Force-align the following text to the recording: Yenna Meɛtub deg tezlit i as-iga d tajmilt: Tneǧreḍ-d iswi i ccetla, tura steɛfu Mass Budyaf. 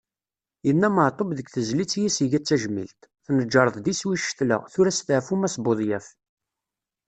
Yenna 0.67 0.89
Meɛtub 0.95 1.29
deg 1.37 1.47
tezlit 1.49 1.93
i 1.99 2.03
as-iga 2.07 2.39
d 2.39 2.43
tajmilt: 2.45 3.01
Tneǧreḍ-d 3.25 3.85
iswi 3.93 4.11
i 4.15 4.17
ccetla, 4.21 4.57
tura 4.71 4.91
steɛfu 4.93 5.35
Mass 5.37 5.55
Budyaf. 5.63 6.07